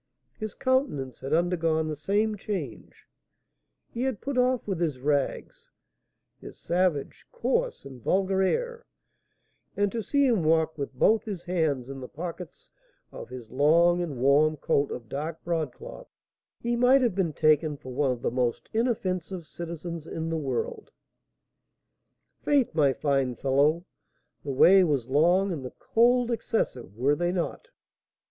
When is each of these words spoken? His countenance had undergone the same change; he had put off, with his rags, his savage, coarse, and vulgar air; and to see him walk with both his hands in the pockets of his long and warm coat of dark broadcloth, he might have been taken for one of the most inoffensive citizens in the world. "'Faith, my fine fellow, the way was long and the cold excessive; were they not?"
His 0.35 0.55
countenance 0.55 1.19
had 1.19 1.31
undergone 1.31 1.87
the 1.87 1.95
same 1.95 2.35
change; 2.35 3.07
he 3.87 4.01
had 4.01 4.19
put 4.19 4.35
off, 4.35 4.65
with 4.67 4.79
his 4.79 4.97
rags, 4.99 5.69
his 6.39 6.57
savage, 6.57 7.27
coarse, 7.31 7.85
and 7.85 8.01
vulgar 8.01 8.41
air; 8.41 8.83
and 9.77 9.91
to 9.91 10.01
see 10.01 10.25
him 10.25 10.43
walk 10.43 10.75
with 10.75 10.91
both 10.95 11.25
his 11.25 11.43
hands 11.43 11.87
in 11.87 11.99
the 11.99 12.07
pockets 12.07 12.71
of 13.11 13.29
his 13.29 13.51
long 13.51 14.01
and 14.01 14.17
warm 14.17 14.57
coat 14.57 14.89
of 14.89 15.07
dark 15.07 15.43
broadcloth, 15.43 16.09
he 16.59 16.75
might 16.75 17.03
have 17.03 17.13
been 17.13 17.31
taken 17.31 17.77
for 17.77 17.93
one 17.93 18.09
of 18.09 18.23
the 18.23 18.31
most 18.31 18.69
inoffensive 18.73 19.45
citizens 19.45 20.07
in 20.07 20.29
the 20.29 20.35
world. 20.37 20.89
"'Faith, 22.41 22.73
my 22.73 22.91
fine 22.91 23.35
fellow, 23.35 23.85
the 24.43 24.49
way 24.51 24.83
was 24.83 25.09
long 25.11 25.51
and 25.51 25.63
the 25.63 25.69
cold 25.77 26.31
excessive; 26.31 26.97
were 26.97 27.15
they 27.15 27.31
not?" 27.31 27.69